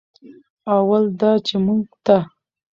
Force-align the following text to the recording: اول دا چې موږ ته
اول 0.75 1.03
دا 1.21 1.31
چې 1.47 1.55
موږ 1.65 1.83
ته 2.05 2.17